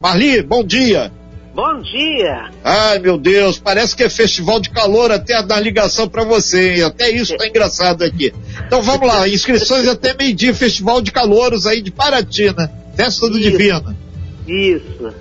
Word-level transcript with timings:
Marli, 0.00 0.40
bom 0.42 0.62
dia. 0.62 1.10
Bom 1.52 1.80
dia. 1.80 2.50
Ai, 2.62 3.00
meu 3.00 3.18
Deus, 3.18 3.58
parece 3.58 3.96
que 3.96 4.04
é 4.04 4.08
festival 4.08 4.60
de 4.60 4.70
calor 4.70 5.10
até 5.10 5.42
na 5.42 5.58
ligação 5.58 6.08
para 6.08 6.22
você, 6.22 6.76
hein? 6.76 6.82
Até 6.84 7.10
isso 7.10 7.36
tá 7.36 7.48
engraçado 7.48 8.04
aqui. 8.04 8.32
Então 8.64 8.80
vamos 8.80 9.08
lá, 9.08 9.28
inscrições 9.28 9.88
até 9.88 10.14
meio-dia, 10.14 10.54
festival 10.54 11.02
de 11.02 11.10
calouros 11.10 11.66
aí 11.66 11.82
de 11.82 11.90
Paraty, 11.90 12.56
né? 12.56 12.70
Festa 12.94 13.28
do 13.28 13.40
Isso. 13.40 13.50
Divino. 13.50 13.96
Isso. 14.46 15.14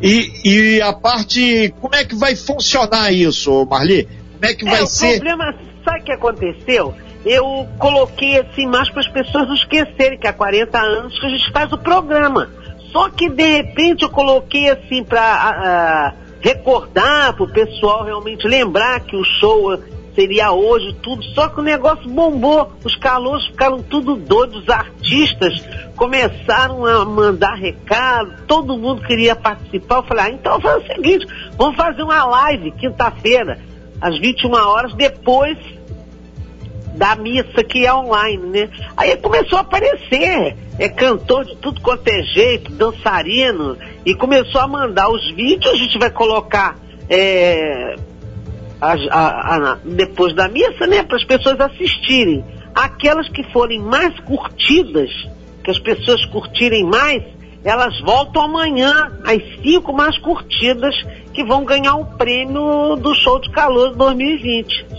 E, 0.00 0.30
e 0.44 0.80
a 0.80 0.92
parte, 0.92 1.74
como 1.80 1.96
é 1.96 2.04
que 2.04 2.14
vai 2.14 2.36
funcionar 2.36 3.10
isso, 3.10 3.66
Marli? 3.66 4.08
Como 4.34 4.52
é 4.52 4.54
que 4.54 4.64
vai 4.64 4.82
é, 4.84 4.86
ser? 4.86 5.06
O 5.06 5.10
problema, 5.14 5.52
sabe 5.84 6.00
o 6.00 6.04
que 6.04 6.12
aconteceu? 6.12 6.94
Eu 7.26 7.66
coloquei 7.80 8.38
assim 8.38 8.68
mais 8.68 8.88
para 8.88 9.00
as 9.00 9.08
pessoas 9.08 9.48
não 9.48 9.54
esquecerem 9.56 10.16
que 10.16 10.28
há 10.28 10.32
40 10.32 10.78
anos 10.78 11.18
que 11.18 11.26
a 11.26 11.30
gente 11.30 11.50
faz 11.50 11.72
o 11.72 11.78
programa. 11.78 12.62
Só 12.94 13.10
que 13.10 13.28
de 13.28 13.44
repente 13.44 14.04
eu 14.04 14.08
coloquei 14.08 14.70
assim 14.70 15.02
para 15.02 16.14
recordar, 16.40 17.34
para 17.34 17.42
o 17.42 17.52
pessoal 17.52 18.04
realmente 18.04 18.46
lembrar 18.46 19.00
que 19.00 19.16
o 19.16 19.24
show 19.24 19.76
seria 20.14 20.52
hoje, 20.52 20.94
tudo. 21.02 21.20
Só 21.34 21.48
que 21.48 21.58
o 21.58 21.62
negócio 21.62 22.08
bombou. 22.08 22.70
Os 22.84 22.94
calores 22.94 23.44
ficaram 23.48 23.82
tudo 23.82 24.14
doidos. 24.14 24.62
Os 24.62 24.68
artistas 24.68 25.60
começaram 25.96 26.86
a 26.86 27.04
mandar 27.04 27.56
recado. 27.56 28.46
Todo 28.46 28.78
mundo 28.78 29.02
queria 29.02 29.34
participar. 29.34 29.96
Eu 29.96 30.02
falei, 30.04 30.24
ah, 30.26 30.30
então 30.30 30.60
faz 30.60 30.84
o 30.84 30.86
seguinte, 30.86 31.26
vamos 31.58 31.74
fazer 31.74 32.04
uma 32.04 32.24
live 32.24 32.70
quinta-feira, 32.72 33.58
às 34.00 34.16
21 34.20 34.52
horas, 34.52 34.94
depois 34.94 35.58
da 36.94 37.16
missa 37.16 37.62
que 37.64 37.84
é 37.84 37.92
online, 37.92 38.46
né? 38.46 38.70
Aí 38.96 39.16
começou 39.16 39.58
a 39.58 39.62
aparecer, 39.62 40.56
é 40.78 40.88
cantor 40.88 41.44
de 41.44 41.56
tudo 41.56 41.80
quanto 41.80 42.06
é 42.08 42.22
jeito, 42.22 42.72
dançarino, 42.72 43.76
e 44.06 44.14
começou 44.14 44.60
a 44.60 44.68
mandar 44.68 45.10
os 45.10 45.30
vídeos, 45.32 45.74
a 45.74 45.76
gente 45.76 45.98
vai 45.98 46.10
colocar 46.10 46.76
é, 47.08 47.96
a, 48.80 48.92
a, 48.92 49.72
a, 49.72 49.78
depois 49.84 50.34
da 50.34 50.48
missa, 50.48 50.86
né, 50.86 51.02
para 51.02 51.16
as 51.16 51.24
pessoas 51.24 51.60
assistirem. 51.60 52.44
Aquelas 52.74 53.28
que 53.28 53.42
forem 53.52 53.80
mais 53.80 54.18
curtidas, 54.20 55.10
que 55.62 55.70
as 55.70 55.78
pessoas 55.78 56.24
curtirem 56.26 56.84
mais, 56.84 57.22
elas 57.64 57.98
voltam 58.00 58.42
amanhã, 58.42 59.10
as 59.24 59.42
cinco 59.62 59.92
mais 59.92 60.18
curtidas, 60.18 60.94
que 61.32 61.42
vão 61.44 61.64
ganhar 61.64 61.94
o 61.96 62.04
prêmio 62.04 62.94
do 62.96 63.14
show 63.14 63.40
de 63.40 63.50
calor 63.50 63.94
2020. 63.94 64.93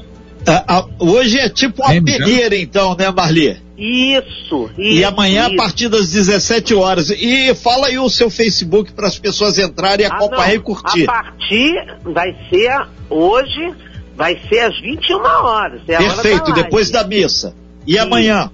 Ah, 0.48 0.64
ah, 0.68 0.86
hoje 1.00 1.40
é 1.40 1.50
tipo 1.50 1.82
uma 1.82 1.90
peneira, 2.02 2.56
então, 2.56 2.96
né, 2.96 3.10
Marli? 3.12 3.58
Isso, 3.78 4.70
isso. 4.78 4.80
E 4.80 5.04
amanhã, 5.04 5.46
isso. 5.48 5.54
a 5.54 5.58
partir 5.58 5.90
das 5.90 6.12
17 6.12 6.74
horas. 6.76 7.10
E 7.10 7.54
fala 7.56 7.88
aí 7.88 7.98
o 7.98 8.10
seu 8.10 8.30
Facebook 8.30 8.94
para 8.94 9.08
as 9.08 9.18
pessoas 9.18 9.58
entrarem, 9.58 10.06
Ah, 10.06 10.10
acompanhar 10.16 10.48
não. 10.50 10.56
e 10.56 10.60
curtir. 10.60 11.10
A 11.10 11.14
partir, 11.14 11.98
vai 12.04 12.36
ser 12.50 12.88
hoje, 13.10 13.74
vai 14.16 14.40
ser 14.48 14.60
às 14.60 14.80
21 14.80 15.18
horas. 15.24 15.82
É 15.88 15.96
a 15.96 16.00
hora 16.00 16.14
Perfeito, 16.14 16.54
da 16.54 16.62
depois 16.62 16.90
da 16.90 17.04
missa. 17.04 17.56
E 17.86 17.94
Isso. 17.96 18.04
amanhã? 18.04 18.52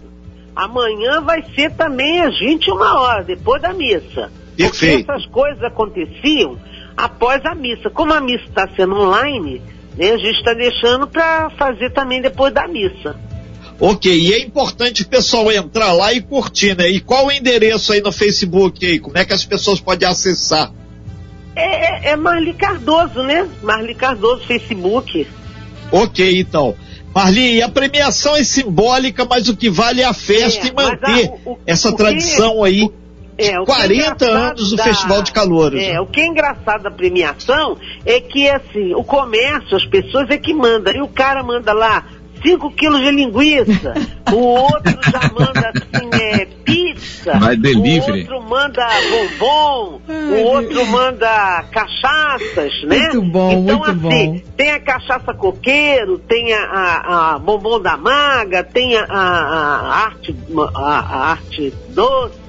Amanhã 0.56 1.22
vai 1.22 1.44
ser 1.56 1.72
também 1.74 2.22
às 2.22 2.38
21 2.40 2.76
horas, 2.82 3.26
depois 3.26 3.62
da 3.62 3.74
missa. 3.74 4.32
Perfeito. 4.58 5.06
Porque 5.06 5.12
essas 5.12 5.26
coisas 5.32 5.64
aconteciam 5.64 6.58
após 6.98 7.44
a 7.46 7.56
missa. 7.56 7.90
Como 7.90 8.14
a 8.14 8.20
missa 8.20 8.44
está 8.46 8.68
sendo 8.76 8.96
online, 8.96 9.62
né, 9.98 10.12
a 10.12 10.18
gente 10.18 10.38
está 10.38 10.54
deixando 10.54 11.08
para 11.08 11.50
fazer 11.52 11.92
também 11.92 12.22
depois 12.22 12.54
da 12.54 12.68
missa. 12.68 13.16
Ok, 13.80 14.12
e 14.14 14.34
é 14.34 14.40
importante 14.42 15.02
o 15.02 15.08
pessoal 15.08 15.52
entrar 15.52 15.92
lá 15.94 16.14
e 16.14 16.22
curtir, 16.22 16.78
né? 16.78 16.88
E 16.88 17.00
qual 17.00 17.26
o 17.28 17.32
endereço 17.32 17.92
aí 17.94 18.00
no 18.02 18.12
Facebook 18.12 18.86
aí? 18.86 19.00
Como 19.00 19.18
é 19.18 19.26
que 19.26 19.34
as 19.34 19.44
pessoas 19.44 19.80
podem 19.80 20.08
acessar? 20.08 20.72
É, 21.56 22.10
é, 22.10 22.12
é 22.12 22.16
Marli 22.16 22.54
Cardoso, 22.54 23.24
né? 23.24 23.48
Marli 23.64 23.96
Cardoso, 23.96 24.46
Facebook. 24.46 25.28
Ok, 25.92 26.40
então. 26.40 26.76
Marli, 27.14 27.62
a 27.62 27.68
premiação 27.68 28.36
é 28.38 28.44
simbólica, 28.44 29.26
mas 29.26 29.50
o 29.50 29.58
que 29.58 29.70
vale 29.70 30.02
é 30.02 30.06
a 30.06 30.14
festa 30.14 30.68
É, 30.68 30.70
e 30.70 30.74
manter 30.74 31.28
a- 31.30 31.50
o- 31.50 31.58
essa 31.66 31.90
o 31.90 31.92
que- 31.92 31.98
tradição 31.98 32.64
aí. 32.64 32.82
É, 32.82 32.86
o 32.86 32.90
que 32.90 32.96
é 33.38 33.54
40 33.64 33.94
engraçado 33.94 34.24
anos 34.32 34.70
do 34.72 34.76
da- 34.76 34.84
Festival 34.84 35.22
de 35.24 35.32
Calouros. 35.32 35.82
É, 35.82 35.94
né? 35.94 36.00
o 36.02 36.06
que 36.08 36.22
é 36.22 36.28
engraçado 36.28 36.84
da 36.84 36.92
premiação 36.92 37.78
é 38.06 38.20
que, 38.22 38.50
assim, 38.50 38.94
o 38.94 39.04
comércio, 39.04 39.76
as 39.78 39.86
pessoas 39.86 40.30
é 40.30 40.38
que 40.38 40.54
manda. 40.54 40.92
E 40.96 41.02
o 41.02 41.08
cara 41.08 41.44
manda 41.44 41.74
lá 41.74 42.06
5 42.44 42.72
quilos 42.72 43.00
de 43.02 43.12
linguiça, 43.12 43.94
o 44.32 44.36
outro 44.38 44.98
já 45.12 45.32
manda, 45.32 45.70
assim, 45.76 46.10
é, 46.20 46.46
pizza, 46.66 47.38
Vai 47.38 47.56
delivery. 47.56 48.28
o 48.28 48.34
outro 48.34 48.50
manda 48.50 48.88
bombom, 49.12 50.02
o 50.10 50.44
outro 50.48 50.86
manda 50.88 51.64
cachaças, 51.72 52.72
né? 52.86 52.98
Muito 53.14 53.22
bom, 53.32 53.52
então, 53.52 53.78
muito 53.78 53.92
assim, 53.92 54.00
bom. 54.34 54.40
tem 54.58 54.72
a 54.72 54.80
cachaça 54.80 55.34
coqueiro, 55.36 56.18
tem 56.18 56.52
a, 56.54 56.64
a- 56.64 57.36
a 57.36 57.40
bombom 57.40 57.80
da 57.80 57.96
maga, 57.96 58.64
tem 58.64 58.98
a, 58.98 59.04
a- 59.04 59.90
a 59.92 59.96
arte, 60.06 60.36
a, 60.76 60.82
a 61.00 61.30
arte 61.34 61.72
doce. 61.90 62.41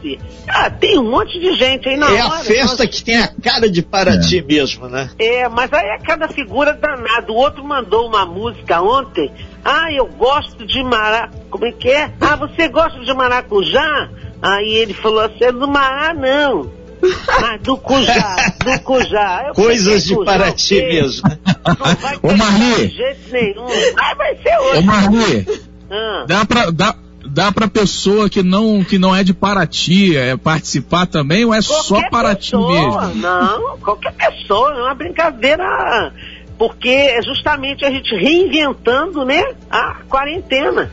Ah, 0.49 0.71
tem 0.71 0.99
um 0.99 1.11
monte 1.11 1.39
de 1.39 1.55
gente 1.57 1.89
aí 1.89 1.97
na 1.97 2.11
É 2.15 2.21
a 2.21 2.27
hora. 2.29 2.45
festa 2.45 2.85
nós- 2.85 2.95
que 2.95 3.05
tem 3.05 3.17
a 3.19 3.29
cara 3.29 3.69
de 3.71 3.83
Paraty 3.83 4.43
mesmo, 4.43 4.89
né? 4.89 5.11
É, 5.19 5.49
mas 5.49 5.73
aí 5.73 5.87
é 5.87 5.99
cada 5.99 6.29
figura 6.29 6.73
danada. 6.75 7.31
O 7.33 7.37
outro 7.37 7.65
mandou 7.65 8.07
uma 8.09 8.25
música 8.27 8.81
ontem. 8.83 9.31
Ah, 9.65 9.93
eu 9.93 10.07
gosto 10.07 10.67
de 10.67 10.83
mará. 10.83 11.31
Como 11.51 11.65
é 11.67 11.73
que 11.73 11.89
é? 11.91 12.11
Ah, 12.21 12.37
você 12.37 12.69
gosta 12.69 12.99
de 13.01 13.15
maracujá? 13.15 14.09
Aí 14.41 14.75
ele 14.75 14.93
falou 14.95 15.21
assim, 15.21 15.45
é 15.45 15.53
do 15.53 15.69
mará 15.69 16.13
não. 16.13 16.71
Mas 17.41 17.61
do 17.63 17.77
cujá, 17.77 18.37
do 18.65 18.81
cujá. 18.83 19.45
Eu 19.49 19.55
Coisas 19.55 20.03
"Que 20.03 20.09
de 20.11 20.15
cujá, 20.15 20.33
Paraty 20.33 20.75
mesmo. 20.83 21.29
Não 21.67 21.75
vai 21.97 22.15
Ô, 22.17 22.19
pegar 22.21 22.37
Marli. 22.37 22.87
de 22.89 22.97
jeito 22.97 23.33
nenhum. 23.33 23.67
Ah, 23.99 24.15
vai 24.15 24.37
ser 24.37 24.57
hoje. 24.59 24.79
Ô 24.79 24.83
Marli, 24.83 25.47
Ah. 25.91 26.25
dá 26.29 26.45
pra, 26.45 26.71
dá, 26.71 26.95
dá 27.33 27.51
pra 27.51 27.67
pessoa 27.67 28.29
que 28.29 28.43
não, 28.43 28.85
que 28.85 28.99
não 28.99 29.17
é 29.17 29.25
de 29.25 29.33
Paraty 29.33 30.17
é, 30.17 30.37
participar 30.37 31.07
também 31.07 31.45
ou 31.45 31.55
é 31.55 31.63
só 31.63 31.95
Qualquer 31.95 32.11
Paraty 32.11 32.51
pessoa, 32.51 33.07
mesmo? 33.07 33.23
Não, 33.23 33.79
qualquer 33.79 34.13
pessoa, 34.13 34.75
é 34.75 34.83
uma 34.83 34.95
brincadeira. 34.95 36.13
Porque 36.59 36.89
é 36.89 37.23
justamente 37.23 37.85
a 37.85 37.91
gente 37.91 38.15
reinventando, 38.15 39.25
né, 39.25 39.43
a 39.71 39.97
quarentena. 40.09 40.93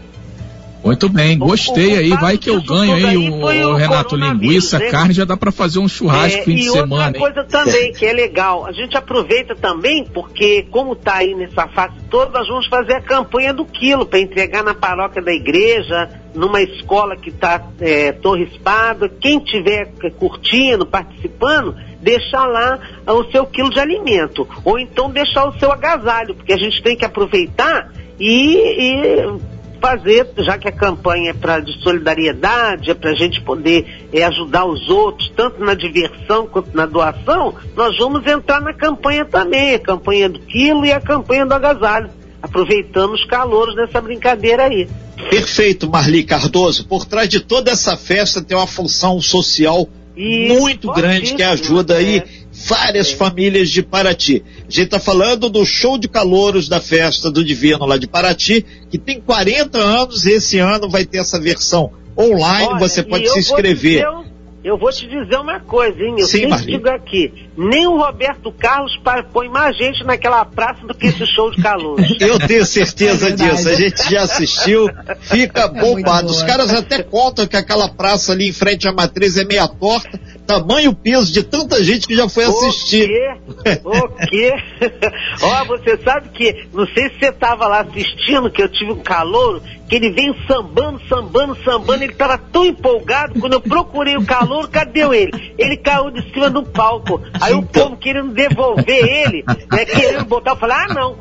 Muito 0.83 1.09
bem, 1.09 1.37
gostei 1.37 1.97
aí, 1.97 2.09
vai 2.11 2.37
que 2.37 2.49
eu 2.49 2.61
ganho 2.61 2.93
aí, 2.95 3.17
o, 3.17 3.41
o 3.43 3.75
Renato, 3.75 4.15
linguiça, 4.15 4.79
né? 4.79 4.89
carne, 4.89 5.13
já 5.13 5.25
dá 5.25 5.35
pra 5.35 5.51
fazer 5.51 5.77
um 5.77 5.87
churrasco 5.89 6.39
É, 6.39 6.43
fim 6.43 6.55
de 6.55 6.61
e 6.61 6.69
semana, 6.71 7.05
outra 7.05 7.17
hein? 7.17 7.19
coisa 7.19 7.43
também 7.43 7.91
que 7.91 8.05
é 8.05 8.13
legal, 8.13 8.65
a 8.65 8.71
gente 8.71 8.95
aproveita 8.95 9.55
também, 9.55 10.05
porque 10.05 10.65
como 10.71 10.93
está 10.93 11.15
aí 11.15 11.35
nessa 11.35 11.67
fase 11.67 11.95
toda, 12.09 12.39
nós 12.39 12.47
vamos 12.47 12.65
fazer 12.67 12.93
a 12.93 13.01
campanha 13.01 13.53
do 13.53 13.65
quilo 13.65 14.05
para 14.05 14.19
entregar 14.19 14.63
na 14.63 14.73
paróquia 14.73 15.21
da 15.21 15.33
igreja, 15.33 16.09
numa 16.33 16.61
escola 16.61 17.17
que 17.17 17.29
está 17.29 17.61
é, 17.81 18.13
Torre 18.13 18.43
Espada. 18.45 19.09
Quem 19.09 19.39
tiver 19.39 19.91
curtindo, 20.17 20.85
participando, 20.85 21.75
deixar 22.01 22.45
lá 22.45 22.79
ah, 23.05 23.13
o 23.13 23.29
seu 23.31 23.45
quilo 23.45 23.69
de 23.69 23.79
alimento. 23.81 24.47
Ou 24.63 24.79
então 24.79 25.09
deixar 25.09 25.45
o 25.49 25.59
seu 25.59 25.71
agasalho, 25.73 26.35
porque 26.35 26.53
a 26.53 26.57
gente 26.57 26.81
tem 26.81 26.95
que 26.95 27.03
aproveitar 27.03 27.91
e- 28.17 28.55
e 28.79 29.58
fazer, 29.79 30.27
já 30.37 30.57
que 30.57 30.67
a 30.67 30.71
campanha 30.71 31.31
é 31.31 31.33
pra, 31.33 31.59
de 31.59 31.81
solidariedade, 31.81 32.91
é 32.91 32.93
para 32.93 33.11
a 33.11 33.15
gente 33.15 33.41
poder 33.41 34.07
é, 34.13 34.23
ajudar 34.23 34.65
os 34.65 34.89
outros, 34.89 35.31
tanto 35.35 35.63
na 35.63 35.73
diversão 35.73 36.47
quanto 36.47 36.75
na 36.75 36.85
doação, 36.85 37.55
nós 37.75 37.97
vamos 37.97 38.25
entrar 38.25 38.61
na 38.61 38.73
campanha 38.73 39.25
também, 39.25 39.73
a 39.73 39.79
campanha 39.79 40.29
do 40.29 40.39
quilo 40.39 40.85
e 40.85 40.91
a 40.91 40.99
campanha 40.99 41.45
do 41.45 41.53
agasalho, 41.53 42.09
aproveitando 42.41 43.13
os 43.13 43.25
calouros 43.25 43.75
dessa 43.75 43.99
brincadeira 44.01 44.65
aí. 44.65 44.87
Perfeito, 45.29 45.89
Marli 45.89 46.23
Cardoso. 46.23 46.87
Por 46.87 47.05
trás 47.05 47.27
de 47.27 47.39
toda 47.39 47.71
essa 47.71 47.97
festa 47.97 48.41
tem 48.41 48.55
uma 48.55 48.67
função 48.67 49.19
social 49.21 49.87
E 50.15 50.47
muito 50.47 50.91
grande 50.93 51.33
que 51.33 51.43
ajuda 51.43 51.95
aí 51.95 52.17
é. 52.19 52.38
Várias 52.69 53.11
famílias 53.11 53.69
de 53.69 53.81
Paraty. 53.81 54.43
A 54.59 54.71
gente 54.71 54.83
está 54.83 54.99
falando 54.99 55.49
do 55.49 55.65
show 55.65 55.97
de 55.97 56.07
calouros 56.07 56.69
da 56.69 56.79
festa 56.79 57.31
do 57.31 57.43
Divino 57.43 57.83
lá 57.85 57.97
de 57.97 58.07
Paraty, 58.07 58.63
que 58.91 58.99
tem 58.99 59.19
40 59.19 59.79
anos 59.79 60.25
e 60.25 60.33
esse 60.33 60.59
ano 60.59 60.87
vai 60.87 61.03
ter 61.03 61.17
essa 61.17 61.39
versão 61.39 61.91
online, 62.15 62.67
Olha, 62.67 62.79
você 62.79 63.01
pode 63.01 63.23
se 63.25 63.29
vou 63.31 63.39
inscrever. 63.39 64.05
dizer 64.05 64.29
Eu 64.61 64.77
vou 64.77 64.91
te 64.91 65.07
dizer 65.07 65.37
uma 65.37 65.61
coisa, 65.61 65.97
hein? 65.99 66.15
Eu 66.19 66.25
Sim, 66.25 66.31
sempre 66.31 66.49
Marli. 66.49 66.65
digo 66.73 66.89
aqui, 66.89 67.33
nem 67.57 67.87
o 67.87 67.97
Roberto 67.97 68.51
Carlos 68.51 68.91
põe 69.31 69.47
mais 69.47 69.75
gente 69.77 70.03
naquela 70.03 70.43
praça 70.43 70.85
do 70.85 70.93
que 70.93 71.07
esse 71.07 71.25
show 71.25 71.49
de 71.49 71.61
calouros. 71.61 72.05
Eu 72.19 72.37
tenho 72.39 72.65
certeza 72.65 73.29
É 73.29 73.31
disso. 73.31 73.69
A 73.69 73.73
gente 73.73 74.11
já 74.11 74.23
assistiu, 74.23 74.89
fica 75.21 75.69
muito 75.69 75.95
bombado. 76.03 76.27
Os 76.27 76.43
caras 76.43 76.73
até 76.73 77.01
contam 77.01 77.47
que 77.47 77.55
aquela 77.55 77.87
praça 77.87 78.33
ali 78.33 78.49
em 78.49 78.53
frente 78.53 78.85
à 78.85 78.91
matriz 78.91 79.37
é 79.37 79.45
meia 79.45 79.67
torta, 79.67 80.19
tamanho 80.49 80.95
peso 80.95 81.31
de 81.31 81.43
tanta 81.43 81.83
gente 81.83 82.07
que 82.07 82.15
já 82.15 82.27
foi 82.27 82.45
assistir. 82.45 83.07
O 83.47 83.53
quê? 83.53 83.81
O 83.85 84.07
quê? 84.27 84.53
Ó, 85.43 85.65
você 85.65 85.95
sabe 86.03 86.29
que, 86.29 86.67
não 86.73 86.87
sei 86.87 87.09
se 87.09 87.19
você 87.19 87.29
estava 87.29 87.67
lá 87.67 87.81
assistindo, 87.81 88.49
que 88.49 88.63
eu 88.63 88.67
tive 88.67 88.93
um 88.93 88.99
calor, 88.99 89.61
que 89.89 89.95
ele 89.95 90.11
veio 90.11 90.35
sambando, 90.47 91.01
sambando, 91.09 91.57
sambando, 91.63 92.03
ele 92.03 92.13
estava 92.13 92.37
tão 92.37 92.63
empolgado, 92.63 93.39
quando 93.39 93.53
eu 93.53 93.61
procurei 93.61 94.15
o 94.15 94.23
calor, 94.23 94.69
cadê 94.69 94.99
ele? 94.99 95.53
Ele 95.57 95.75
caiu 95.77 96.11
de 96.11 96.21
cima 96.31 96.47
do 96.47 96.61
palco. 96.63 97.19
Aí 97.41 97.55
o 97.55 97.63
povo 97.63 97.97
querendo 97.97 98.31
devolver 98.31 98.85
ele, 98.87 99.43
né, 99.71 99.85
querendo 99.85 100.25
botar, 100.25 100.51
eu 100.51 100.57
falei, 100.57 100.77
ah 100.77 100.93
não, 100.93 101.17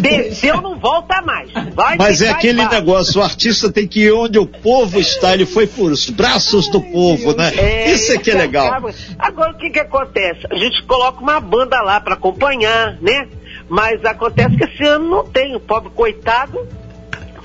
desceu, 0.00 0.60
não 0.60 0.76
volta 0.80 1.22
mais. 1.22 1.52
Vai 1.74 1.96
Mas 1.96 2.20
é 2.20 2.30
aquele 2.30 2.66
negócio, 2.66 3.20
o 3.20 3.24
artista 3.24 3.70
tem 3.70 3.86
que 3.86 4.00
ir 4.00 4.12
onde 4.12 4.36
o 4.36 4.46
povo 4.46 4.98
está, 4.98 5.32
ele 5.32 5.46
foi 5.46 5.68
por 5.68 5.92
os 5.92 6.10
braços 6.10 6.68
do 6.68 6.80
povo, 6.80 7.36
né? 7.36 7.52
É, 7.56 7.92
Isso 7.92 8.12
é 8.12 8.18
que 8.18 8.32
é 8.32 8.34
legal. 8.34 8.66
Acaba. 8.66 8.92
Agora 9.16 9.52
o 9.52 9.56
que 9.56 9.70
que 9.70 9.78
acontece? 9.78 10.40
A 10.50 10.56
gente 10.56 10.82
coloca 10.82 11.20
uma 11.20 11.38
banda 11.38 11.80
lá 11.82 12.00
para 12.00 12.14
acompanhar, 12.14 12.98
né? 13.00 13.28
Mas 13.68 14.04
acontece 14.04 14.56
que 14.56 14.64
esse 14.64 14.82
ano 14.82 15.08
não 15.08 15.24
tem, 15.24 15.54
o 15.54 15.60
pobre 15.60 15.90
coitado 15.94 16.66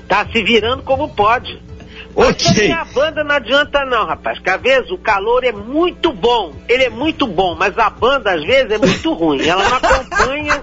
tá 0.08 0.26
se 0.30 0.42
virando 0.42 0.82
como 0.82 1.08
pode. 1.08 1.62
Ok. 2.16 2.70
a 2.70 2.84
banda 2.84 3.24
não 3.24 3.34
adianta 3.34 3.84
não, 3.84 4.06
rapaz, 4.06 4.38
que 4.38 4.48
às 4.48 4.60
vezes 4.60 4.90
o 4.90 4.98
calor 4.98 5.42
é 5.42 5.50
muito 5.50 6.12
bom, 6.12 6.52
ele 6.68 6.84
é 6.84 6.90
muito 6.90 7.26
bom, 7.26 7.56
mas 7.56 7.76
a 7.76 7.90
banda 7.90 8.32
às 8.32 8.44
vezes 8.44 8.70
é 8.70 8.78
muito 8.78 9.12
ruim, 9.12 9.44
ela 9.44 9.68
não 9.68 9.76
acompanha 9.76 10.62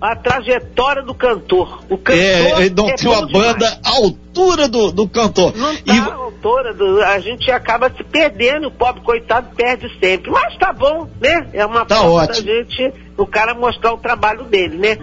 a 0.00 0.16
trajetória 0.16 1.02
do 1.02 1.14
cantor. 1.14 1.84
O 1.90 1.98
cantor 1.98 2.22
é, 2.22 2.70
não 2.70 2.88
é 2.88 2.94
tem 2.94 3.08
uma 3.08 3.26
banda 3.28 3.80
à 3.84 3.90
altura 3.90 4.66
do, 4.66 4.90
do 4.90 5.06
cantor. 5.06 5.54
Não 5.54 5.76
tá 5.76 5.94
e... 5.94 5.98
à 5.98 6.14
altura, 6.14 6.72
do, 6.72 7.02
a 7.02 7.18
gente 7.20 7.50
acaba 7.50 7.90
se 7.90 8.02
perdendo, 8.02 8.68
o 8.68 8.70
pobre 8.70 9.02
coitado 9.02 9.54
perde 9.54 9.88
sempre. 10.00 10.30
Mas 10.30 10.56
tá 10.56 10.72
bom, 10.72 11.08
né? 11.20 11.48
É 11.52 11.66
uma 11.66 11.84
tá 11.84 11.96
forma 11.96 12.26
da 12.26 12.32
gente, 12.32 12.92
o 13.16 13.26
cara 13.26 13.52
mostrar 13.52 13.92
o 13.92 13.98
trabalho 13.98 14.44
dele, 14.44 14.78
né? 14.78 14.96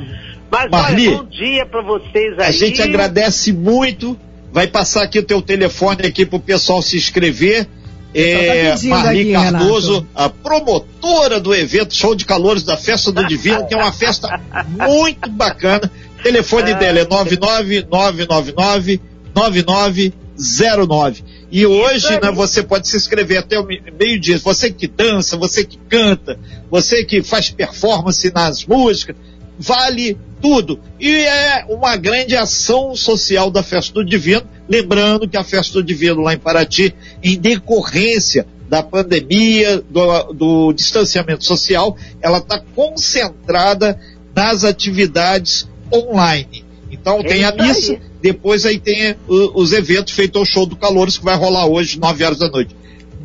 Mas 0.50 0.70
Marli, 0.72 1.08
olha, 1.10 1.18
bom 1.18 1.26
dia 1.26 1.66
para 1.66 1.82
vocês 1.82 2.40
aí. 2.40 2.48
A 2.48 2.52
gente 2.52 2.82
agradece 2.82 3.52
muito. 3.52 4.18
Vai 4.52 4.68
passar 4.68 5.04
aqui 5.04 5.20
o 5.20 5.24
teu 5.24 5.42
telefone 5.42 6.06
aqui 6.06 6.26
pro 6.26 6.40
pessoal 6.40 6.82
se 6.82 6.96
inscrever. 6.98 7.68
É, 8.14 8.72
tá 8.72 8.78
Marli 8.88 9.22
aqui, 9.22 9.34
Cardoso, 9.34 9.94
Renato. 9.94 10.08
a 10.16 10.30
promotora 10.30 11.40
do 11.40 11.54
evento 11.54 11.94
Show 11.94 12.16
de 12.16 12.26
Calores 12.26 12.64
da 12.64 12.78
Festa 12.78 13.12
do 13.12 13.28
Divino, 13.28 13.68
que 13.68 13.76
é 13.76 13.78
uma 13.78 13.92
festa 13.92 14.40
muito 14.66 15.30
bacana. 15.30 15.92
O 16.20 16.24
telefone 16.24 16.74
dela 16.74 17.00
é 17.00 17.06
99999 17.06 19.02
9909. 19.36 21.24
E 21.52 21.66
hoje, 21.66 22.20
né, 22.22 22.32
você 22.32 22.64
pode 22.64 22.88
se 22.88 22.98
inscrever 22.98 23.38
até 23.40 23.60
o 23.60 23.66
meio-dia. 23.66 24.38
Você 24.40 24.72
que 24.72 24.88
dança, 24.88 25.38
você 25.38 25.64
que 25.64 25.78
canta, 25.90 26.40
você 26.70 27.06
que 27.06 27.22
faz 27.22 27.50
performance 27.50 28.32
nas 28.34 28.66
músicas, 28.66 29.16
vale 29.60 30.18
tudo. 30.42 30.80
E 31.00 31.10
é 31.10 31.66
uma 31.70 31.96
grande 31.96 32.36
ação 32.36 32.96
social 32.96 33.50
da 33.50 33.64
Festa 33.64 33.94
do 33.94 34.06
Divino, 34.06 34.44
lembrando 34.68 35.28
que 35.28 35.38
a 35.38 35.44
Festa 35.44 35.74
do 35.74 35.84
Divino 35.84 36.22
lá 36.22 36.34
em 36.34 36.38
Paraty, 36.38 36.94
em 37.24 37.38
decorrência 37.38 38.46
da 38.70 38.84
pandemia, 38.84 39.82
do, 39.90 40.34
do 40.34 40.74
distanciamento 40.74 41.44
social, 41.46 41.96
ela 42.22 42.40
está 42.40 42.60
concentrada 42.76 44.00
nas 44.36 44.64
atividades 44.64 45.68
online. 45.94 46.66
Então 46.92 47.22
tem 47.24 47.44
a 47.44 47.52
missa, 47.52 48.00
depois 48.22 48.66
aí 48.66 48.80
tem 48.80 49.16
os 49.28 49.74
eventos 49.74 50.14
feitos 50.14 50.40
ao 50.40 50.46
show 50.46 50.66
do 50.66 50.76
Calores 50.76 51.18
que 51.18 51.24
vai 51.24 51.36
rolar 51.36 51.66
hoje, 51.66 52.00
9 52.00 52.24
horas 52.24 52.40
da 52.40 52.50
noite. 52.50 52.76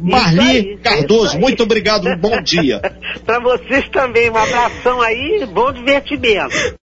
Marli 0.01 0.79
Cardoso, 0.83 1.39
muito 1.39 1.63
obrigado, 1.63 2.09
um 2.09 2.17
bom 2.17 2.43
dia. 2.43 2.81
Para 3.25 3.39
vocês 3.39 3.89
também, 3.91 4.31
um 4.31 4.37
abração 4.37 5.01
aí, 5.01 5.47
bom 5.47 5.73
divertimento. 5.73 6.82